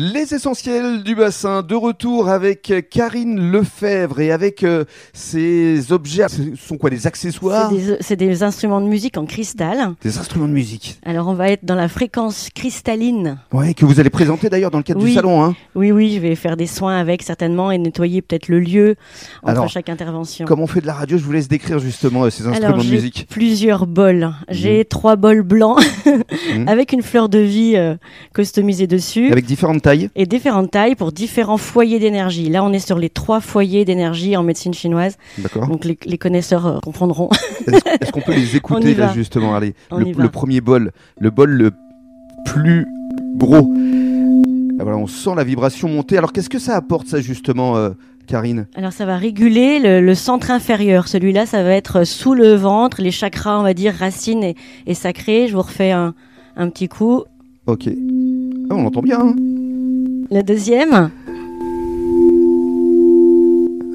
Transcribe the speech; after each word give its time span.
Les 0.00 0.32
essentiels 0.32 1.02
du 1.02 1.16
bassin, 1.16 1.64
de 1.64 1.74
retour 1.74 2.28
avec 2.28 2.72
Karine 2.88 3.50
Lefebvre 3.50 4.20
et 4.20 4.30
avec 4.30 4.62
euh, 4.62 4.84
ces 5.12 5.90
objets. 5.90 6.28
Ce 6.28 6.54
sont 6.54 6.76
quoi 6.76 6.88
des 6.88 7.08
accessoires? 7.08 7.68
C'est 7.68 7.76
des, 7.76 7.96
c'est 7.98 8.14
des 8.16 8.44
instruments 8.44 8.80
de 8.80 8.86
musique 8.86 9.18
en 9.18 9.26
cristal. 9.26 9.94
Des 10.00 10.18
instruments 10.18 10.46
de 10.46 10.52
musique. 10.52 11.00
Alors 11.04 11.26
on 11.26 11.34
va 11.34 11.50
être 11.50 11.64
dans 11.64 11.74
la 11.74 11.88
fréquence 11.88 12.48
cristalline. 12.54 13.40
Ouais, 13.52 13.74
que 13.74 13.84
vous 13.84 13.98
allez 13.98 14.08
présenter 14.08 14.48
d'ailleurs 14.48 14.70
dans 14.70 14.78
le 14.78 14.84
cadre 14.84 15.00
du 15.04 15.12
salon. 15.12 15.42
Hein. 15.42 15.56
Oui, 15.74 15.90
oui, 15.90 16.12
je 16.14 16.20
vais 16.20 16.36
faire 16.36 16.56
des 16.56 16.68
soins 16.68 16.96
avec 16.96 17.24
certainement 17.24 17.72
et 17.72 17.78
nettoyer 17.78 18.22
peut-être 18.22 18.46
le 18.46 18.60
lieu 18.60 18.94
entre 19.42 19.50
Alors, 19.50 19.68
chaque 19.68 19.88
intervention. 19.88 20.46
Comme 20.46 20.60
on 20.60 20.68
fait 20.68 20.80
de 20.80 20.86
la 20.86 20.94
radio, 20.94 21.18
je 21.18 21.24
vous 21.24 21.32
laisse 21.32 21.48
décrire 21.48 21.80
justement 21.80 22.22
euh, 22.22 22.30
ces 22.30 22.46
instruments 22.46 22.68
Alors 22.68 22.78
de 22.78 22.84
j'ai 22.84 22.94
musique. 22.94 23.26
plusieurs 23.28 23.88
bols. 23.88 24.32
J'ai 24.48 24.84
trois 24.84 25.16
bols 25.16 25.42
blancs 25.42 25.82
avec 26.68 26.92
une 26.92 27.02
fleur 27.02 27.28
de 27.28 27.40
vie 27.40 27.72
euh, 27.74 27.96
customisée 28.32 28.86
dessus. 28.86 29.32
Avec 29.32 29.44
différentes 29.44 29.87
tailles. 29.88 30.10
et 30.16 30.26
différentes 30.26 30.70
tailles 30.70 30.94
pour 30.94 31.12
différents 31.12 31.56
foyers 31.56 31.98
d'énergie. 31.98 32.48
Là, 32.48 32.62
on 32.64 32.72
est 32.72 32.78
sur 32.78 32.98
les 32.98 33.10
trois 33.10 33.40
foyers 33.40 33.84
d'énergie 33.84 34.36
en 34.36 34.42
médecine 34.42 34.74
chinoise. 34.74 35.16
D'accord. 35.38 35.66
Donc, 35.68 35.84
les, 35.84 35.98
les 36.06 36.18
connaisseurs 36.18 36.66
euh, 36.66 36.78
comprendront. 36.80 37.28
Est-ce 37.66 38.12
qu'on 38.12 38.20
peut 38.20 38.34
les 38.34 38.56
écouter 38.56 38.94
là 38.94 39.12
justement? 39.14 39.54
Allez, 39.54 39.74
le, 39.90 40.28
premier 40.28 40.60
bol, 40.60 40.92
le 41.20 41.30
bol 41.30 41.50
le 41.50 41.70
plus 42.44 42.86
gros. 43.36 43.72
Ah, 44.80 44.84
voilà, 44.84 44.98
on 44.98 45.06
sent 45.06 45.30
la 45.36 45.44
vibration 45.44 45.88
monter. 45.88 46.16
Alors 46.18 46.32
qu'est-ce 46.32 46.48
que 46.48 46.58
ça 46.60 46.76
apporte 46.76 47.08
ça 47.08 47.20
justement, 47.20 47.76
euh, 47.76 47.90
Karine? 48.28 48.66
Alors, 48.76 48.92
ça 48.92 49.06
va 49.06 49.16
réguler 49.16 49.80
le, 49.80 50.00
le 50.00 50.14
centre 50.14 50.50
inférieur. 50.50 51.08
Celui-là, 51.08 51.46
ça 51.46 51.62
va 51.64 51.70
être 51.70 52.04
sous 52.04 52.34
le 52.34 52.54
ventre, 52.54 53.02
les 53.02 53.10
chakras, 53.10 53.58
on 53.58 53.62
va 53.64 53.74
dire, 53.74 53.92
racines 53.94 54.44
et, 54.44 54.54
et 54.86 54.94
sacrés. 54.94 55.48
Je 55.48 55.54
vous 55.56 55.62
refais 55.62 55.90
un, 55.90 56.14
un 56.56 56.68
petit 56.68 56.88
coup. 56.88 57.24
Ok. 57.66 57.88
Ah, 57.88 58.74
on 58.74 58.82
l'entend 58.82 59.02
bien. 59.02 59.20
hein 59.20 59.34
Le 60.30 60.42
deuxième, 60.42 61.10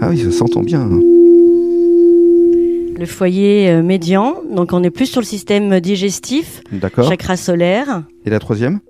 ah 0.00 0.08
oui, 0.08 0.18
ça 0.18 0.30
s'entend 0.30 0.62
bien. 0.62 0.80
hein. 0.80 1.00
le 2.98 3.06
foyer 3.06 3.68
euh, 3.70 3.82
médian. 3.82 4.36
Donc, 4.50 4.72
on 4.72 4.82
est 4.82 4.90
plus 4.90 5.06
sur 5.06 5.20
le 5.20 5.26
système 5.26 5.78
digestif, 5.80 6.62
D'accord. 6.72 7.08
chakra 7.08 7.36
solaire. 7.36 8.04
Et 8.24 8.30
la 8.30 8.38
troisième? 8.38 8.80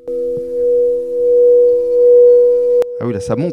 Ah 3.00 3.06
oui, 3.06 3.12
là 3.12 3.20
ça 3.20 3.34
monte. 3.34 3.52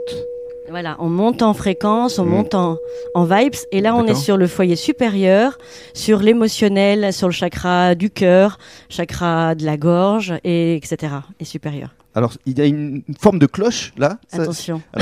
Voilà, 0.70 0.96
on 1.00 1.10
monte 1.10 1.42
en 1.42 1.54
fréquence, 1.54 2.20
on 2.20 2.26
Mm. 2.26 2.30
monte 2.30 2.54
en, 2.56 2.78
en 3.16 3.24
vibes. 3.26 3.54
Et 3.72 3.82
là, 3.82 3.96
on 3.96 4.06
est 4.06 4.16
sur 4.16 4.38
le 4.38 4.48
foyer 4.48 4.76
supérieur, 4.76 5.58
sur 5.94 6.20
l'émotionnel, 6.20 7.12
sur 7.14 7.28
le 7.28 7.34
chakra 7.34 7.96
du 7.96 8.10
cœur, 8.10 8.58
chakra 8.90 9.56
de 9.56 9.66
la 9.66 9.78
gorge, 9.78 10.34
et 10.44 10.76
etc. 10.76 11.14
Et 11.40 11.46
supérieur. 11.46 11.90
Alors, 12.16 12.34
il 12.46 12.58
y 12.58 12.62
a 12.62 12.66
une 12.66 13.04
forme 13.20 13.38
de 13.40 13.46
cloche 13.46 13.94
là. 13.98 14.18
Ça- 14.28 14.42
Attention, 14.42 14.82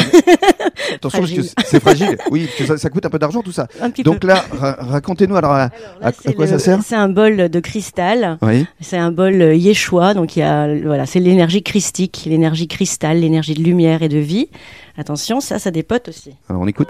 attention 0.94 1.20
parce 1.20 1.32
que 1.32 1.42
c'est- 1.66 1.80
fragile. 1.80 2.18
Oui, 2.32 2.46
parce 2.46 2.58
que 2.58 2.66
ça, 2.66 2.78
ça 2.78 2.90
coûte 2.90 3.06
un 3.06 3.10
peu 3.10 3.18
d'argent 3.20 3.42
tout 3.42 3.52
ça. 3.54 3.68
un 3.82 3.90
petit 3.90 4.04
Donc 4.04 4.20
peu. 4.20 4.28
là, 4.28 4.44
ra- 4.52 4.78
racontez-nous 4.80 5.36
alors. 5.36 5.52
à- 5.52 5.64
Alors 5.64 5.72
là, 6.02 6.08
à- 6.08 6.12
c'est 6.12 6.30
à 6.30 6.34
quoi 6.34 6.46
le- 6.46 6.52
ça 6.52 6.60
sert? 6.60 6.80
C'est 6.84 6.96
un 6.96 7.08
bol 7.10 7.50
de 7.50 7.60
cristal. 7.62 8.38
Oui. 8.42 8.66
C'est 8.82 8.98
un 8.98 9.12
bol 9.12 9.42
euh, 9.42 9.56
Yeshua, 9.56 10.14
donc 10.14 10.36
il 10.36 10.40
y 10.40 10.44
a 10.44 10.68
voilà, 10.84 11.06
c'est 11.06 11.20
l'énergie 11.20 11.64
christique, 11.64 12.24
l'énergie 12.26 12.68
cristal, 12.68 13.20
l'énergie 13.22 13.54
de 13.54 13.64
lumière 13.64 14.04
et 14.04 14.10
de 14.10 14.20
vie. 14.20 14.50
Attention, 14.98 15.40
ça, 15.40 15.60
ça 15.60 15.70
dépote 15.70 16.08
aussi. 16.10 16.36
Alors 16.50 16.62
on 16.64 16.68
écoute. 16.68 16.88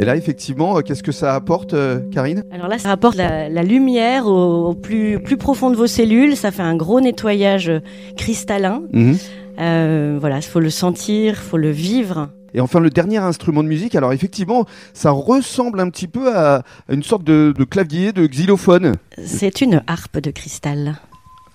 Et 0.00 0.04
là, 0.04 0.16
effectivement, 0.16 0.76
euh, 0.76 0.80
qu'est-ce 0.80 1.04
que 1.04 1.12
ça 1.12 1.34
apporte, 1.36 1.74
euh, 1.74 2.00
Karine? 2.10 2.42
Alors 2.50 2.66
là, 2.66 2.78
ça 2.78 2.88
rapporte 2.88 3.14
la, 3.14 3.48
la 3.48 3.62
lumière 3.62 4.26
au, 4.26 4.70
au 4.70 4.74
plus, 4.74 5.20
plus 5.22 5.36
profond 5.36 5.70
de 5.70 5.76
vos 5.76 5.86
cellules. 5.86 6.36
Ça 6.36 6.50
fait 6.50 6.62
un 6.62 6.74
gros 6.74 7.00
nettoyage 7.00 7.68
euh, 7.68 7.78
cristallin. 8.16 8.82
Mhm. 8.92 9.16
Euh, 9.60 10.16
voilà, 10.18 10.38
il 10.38 10.42
faut 10.42 10.58
le 10.58 10.70
sentir, 10.70 11.34
il 11.34 11.48
faut 11.48 11.58
le 11.58 11.70
vivre. 11.70 12.30
Et 12.54 12.60
enfin, 12.60 12.80
le 12.80 12.90
dernier 12.90 13.18
instrument 13.18 13.62
de 13.62 13.68
musique, 13.68 13.94
alors 13.94 14.12
effectivement, 14.12 14.64
ça 14.92 15.10
ressemble 15.12 15.78
un 15.78 15.88
petit 15.90 16.08
peu 16.08 16.36
à, 16.36 16.56
à 16.56 16.92
une 16.92 17.02
sorte 17.04 17.22
de, 17.22 17.54
de 17.56 17.64
clavier, 17.64 18.12
de 18.12 18.26
xylophone. 18.26 18.96
C'est 19.24 19.60
une 19.60 19.82
harpe 19.86 20.18
de 20.18 20.32
cristal. 20.32 20.96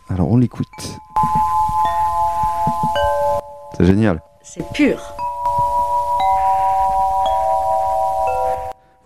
Alors 0.09 0.31
on 0.31 0.37
l'écoute. 0.37 0.65
C'est 3.75 3.85
génial. 3.85 4.21
C'est 4.41 4.63
pur. 4.73 4.99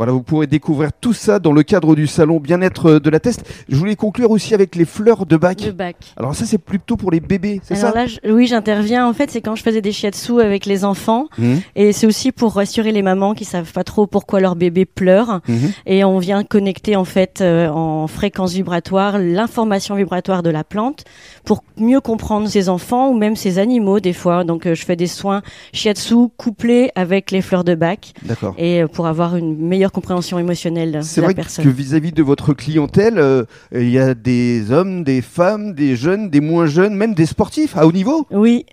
Voilà, 0.02 0.14
vous 0.14 0.24
pourrez 0.24 0.48
découvrir 0.48 0.90
tout 1.00 1.14
ça 1.14 1.38
dans 1.38 1.54
le 1.54 1.62
cadre 1.62 1.94
du 1.94 2.08
salon 2.08 2.40
bien-être 2.40 2.94
de 2.98 3.10
la 3.12 3.20
Teste. 3.20 3.44
Je 3.70 3.76
voulais 3.76 3.96
conclure 3.96 4.32
aussi 4.32 4.56
avec 4.56 4.76
les 4.76 4.86
fleurs 4.86 5.28
de 5.28 5.38
bac. 5.38 5.62
Le 5.64 5.74
bac. 5.74 5.96
Alors 6.18 6.34
ça, 6.34 6.46
c'est 6.46 6.58
plutôt 6.58 6.98
pour 6.98 7.12
les 7.12 7.20
bébés, 7.20 7.62
c'est 7.62 7.78
Alors 7.78 7.92
ça? 7.94 7.96
là, 8.00 8.08
je- 8.08 8.32
oui, 8.32 8.48
j'interviens. 8.48 9.08
En 9.08 9.14
fait, 9.14 9.30
c'est 9.30 9.42
quand 9.42 9.54
je 9.54 9.62
faisais 9.62 9.80
des 9.80 9.92
shiatsu 9.92 10.42
avec 10.42 10.66
les 10.66 10.86
enfants. 10.86 11.28
Mhm. 11.38 11.62
Et 11.76 11.94
c'est 11.94 12.08
aussi 12.08 12.32
pour 12.32 12.56
rassurer 12.56 12.92
les 12.92 13.04
mamans 13.04 13.36
qui 13.36 13.46
savent 13.46 13.72
pas 13.72 13.84
trop 13.84 14.08
pourquoi 14.08 14.40
leur 14.40 14.56
bébé 14.56 14.86
pleure. 14.86 15.42
Mhm. 15.48 15.72
Et 15.86 16.04
on 16.04 16.18
vient 16.18 16.44
connecter 16.44 16.96
en 16.96 17.06
fait 17.06 17.42
euh, 17.42 17.70
en 17.70 18.08
fréquence 18.08 18.54
vibratoire 18.54 19.20
l'information 19.20 19.94
vibratoire 19.94 20.42
de 20.42 20.50
la 20.50 20.64
plante 20.64 21.04
pour 21.46 21.64
mieux 21.78 22.02
comprendre 22.02 22.48
ses 22.48 22.70
enfants 22.70 23.10
ou 23.12 23.14
même 23.16 23.36
ses 23.36 23.60
animaux 23.60 24.00
des 24.00 24.14
fois. 24.14 24.46
Donc 24.46 24.66
euh, 24.66 24.74
je 24.74 24.84
fais 24.84 24.96
des 24.96 25.06
soins 25.06 25.44
shiatsu 25.74 26.16
couplés 26.38 26.90
avec 26.96 27.30
les 27.30 27.44
fleurs 27.44 27.64
de 27.64 27.76
bac 27.76 28.14
D'accord. 28.24 28.56
et 28.58 28.82
euh, 28.82 28.88
pour 28.88 29.06
avoir 29.06 29.36
une 29.36 29.56
meilleure 29.68 29.91
compréhension 29.92 30.40
émotionnelle 30.40 30.92
de 30.92 31.02
C'est 31.02 31.22
la 31.22 31.28
vrai 31.28 31.34
personne. 31.36 31.66
que 31.66 31.70
vis-à-vis 31.70 32.12
de 32.12 32.24
votre 32.24 32.54
clientèle, 32.54 33.18
euh, 33.18 33.44
il 33.74 33.90
y 33.90 34.00
a 34.00 34.14
des 34.14 34.72
hommes, 34.72 35.04
des 35.04 35.22
femmes, 35.22 35.74
des 35.74 35.96
jeunes, 35.96 36.30
des 36.30 36.40
moins 36.42 36.66
jeunes, 36.66 36.96
même 36.96 37.14
des 37.14 37.26
sportifs 37.26 37.78
à 37.78 37.86
haut 37.86 37.92
niveau? 37.92 38.26
Oui, 38.32 38.66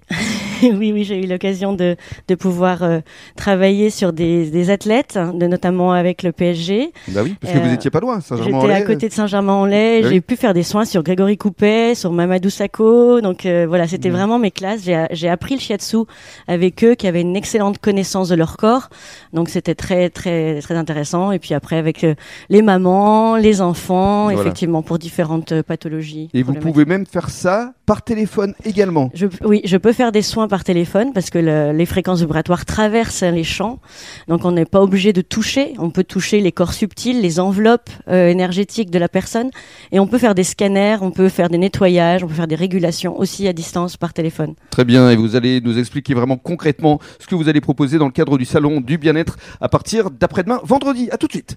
oui, 0.74 0.92
oui, 0.92 1.04
j'ai 1.04 1.22
eu 1.22 1.26
l'occasion 1.26 1.72
de, 1.72 1.96
de 2.28 2.34
pouvoir 2.34 2.82
euh, 2.82 3.00
travailler 3.36 3.90
sur 3.90 4.12
des, 4.12 4.50
des 4.50 4.70
athlètes, 4.70 5.18
de, 5.34 5.46
notamment 5.46 5.92
avec 5.92 6.22
le 6.22 6.32
PSG. 6.32 6.92
Bah 7.08 7.20
oui, 7.24 7.34
parce 7.40 7.52
que 7.52 7.58
Euh, 7.58 7.62
vous 7.62 7.74
étiez 7.74 7.90
pas 7.90 8.00
loin, 8.00 8.20
J'étais 8.20 8.34
à 8.34 8.36
Saint-Germain-en-Laye. 8.38 8.84
côté 8.84 9.08
de 9.08 9.12
Saint-Germain-en-Laye. 9.12 10.02
Oui. 10.04 10.10
J'ai 10.10 10.20
pu 10.20 10.36
faire 10.36 10.54
des 10.54 10.62
soins 10.62 10.84
sur 10.84 11.02
Grégory 11.02 11.36
Coupet, 11.36 11.94
sur 11.94 12.12
Mamadou 12.12 12.50
Sakho. 12.50 13.20
Donc 13.20 13.46
euh, 13.46 13.66
voilà, 13.68 13.86
c'était 13.86 14.08
Mhm. 14.08 14.14
vraiment 14.16 14.38
mes 14.38 14.50
classes. 14.50 14.82
J'ai 15.10 15.28
appris 15.28 15.54
le 15.54 15.60
shiatsu 15.60 15.98
avec 16.46 16.82
eux, 16.84 16.94
qui 16.94 17.06
avaient 17.06 17.20
une 17.20 17.36
excellente 17.36 17.78
connaissance 17.78 18.28
de 18.28 18.34
leur 18.34 18.56
corps. 18.56 18.88
Donc 19.32 19.48
c'était 19.48 19.74
très 19.74 20.10
très 20.10 20.60
très 20.60 20.74
intéressant. 20.74 21.32
Et 21.32 21.38
puis 21.38 21.54
après 21.54 21.76
avec 21.76 22.04
euh, 22.04 22.14
les 22.48 22.62
mamans, 22.62 23.36
les 23.36 23.60
enfants, 23.60 24.24
Voilà. 24.24 24.40
effectivement 24.40 24.82
pour 24.82 24.98
différentes 24.98 25.52
euh, 25.52 25.62
pathologies. 25.62 26.28
Et 26.34 26.42
vous 26.42 26.54
pouvez 26.54 26.84
même 26.84 27.06
faire 27.06 27.30
ça 27.30 27.72
par 27.86 28.02
téléphone 28.02 28.54
également. 28.64 29.10
Je, 29.14 29.26
oui, 29.44 29.60
je 29.64 29.76
peux 29.76 29.92
faire 29.92 30.12
des 30.12 30.22
soins 30.22 30.47
par 30.48 30.64
téléphone 30.64 31.12
parce 31.12 31.30
que 31.30 31.38
le- 31.38 31.72
les 31.72 31.86
fréquences 31.86 32.20
vibratoires 32.20 32.64
traversent 32.64 33.22
les 33.22 33.44
champs. 33.44 33.78
Donc 34.26 34.44
on 34.44 34.52
n'est 34.52 34.64
pas 34.64 34.80
obligé 34.82 35.12
de 35.12 35.20
toucher. 35.20 35.74
On 35.78 35.90
peut 35.90 36.04
toucher 36.04 36.40
les 36.40 36.50
corps 36.52 36.72
subtils, 36.72 37.20
les 37.20 37.38
enveloppes 37.38 37.90
euh, 38.08 38.28
énergétiques 38.28 38.90
de 38.90 38.98
la 38.98 39.08
personne. 39.08 39.50
Et 39.92 40.00
on 40.00 40.06
peut 40.06 40.18
faire 40.18 40.34
des 40.34 40.44
scanners, 40.44 40.96
on 41.00 41.10
peut 41.10 41.28
faire 41.28 41.48
des 41.48 41.58
nettoyages, 41.58 42.24
on 42.24 42.26
peut 42.26 42.34
faire 42.34 42.48
des 42.48 42.54
régulations 42.56 43.18
aussi 43.18 43.46
à 43.46 43.52
distance 43.52 43.96
par 43.96 44.12
téléphone. 44.12 44.54
Très 44.70 44.84
bien, 44.84 45.10
et 45.10 45.16
vous 45.16 45.36
allez 45.36 45.60
nous 45.60 45.78
expliquer 45.78 46.14
vraiment 46.14 46.36
concrètement 46.36 46.98
ce 47.20 47.26
que 47.26 47.34
vous 47.34 47.48
allez 47.48 47.60
proposer 47.60 47.98
dans 47.98 48.06
le 48.06 48.12
cadre 48.12 48.38
du 48.38 48.44
salon 48.44 48.80
du 48.80 48.98
bien-être 48.98 49.36
à 49.60 49.68
partir 49.68 50.10
d'après-demain, 50.10 50.60
vendredi. 50.64 51.08
À 51.10 51.18
tout 51.18 51.26
de 51.26 51.32
suite. 51.32 51.56